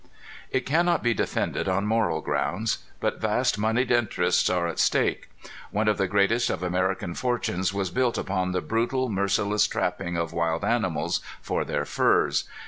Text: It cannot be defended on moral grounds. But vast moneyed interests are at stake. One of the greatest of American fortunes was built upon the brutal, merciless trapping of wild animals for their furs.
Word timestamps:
It 0.49 0.65
cannot 0.65 1.03
be 1.03 1.13
defended 1.13 1.67
on 1.69 1.85
moral 1.85 2.21
grounds. 2.21 2.79
But 2.99 3.21
vast 3.21 3.59
moneyed 3.59 3.91
interests 3.91 4.49
are 4.49 4.67
at 4.67 4.79
stake. 4.79 5.29
One 5.69 5.87
of 5.87 5.99
the 5.99 6.07
greatest 6.07 6.49
of 6.49 6.63
American 6.63 7.13
fortunes 7.13 7.71
was 7.71 7.91
built 7.91 8.17
upon 8.17 8.51
the 8.51 8.61
brutal, 8.61 9.09
merciless 9.09 9.67
trapping 9.67 10.17
of 10.17 10.33
wild 10.33 10.63
animals 10.65 11.21
for 11.39 11.63
their 11.63 11.85
furs. 11.85 12.45